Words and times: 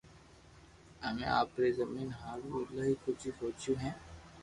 امي 1.07 1.25
پري 1.53 1.69
زبين 1.79 2.09
ھارون 2.19 2.51
ايلايو 2.59 3.01
ڪجھ 3.03 3.25
سوچيو 3.39 3.73
ھي 3.83 3.91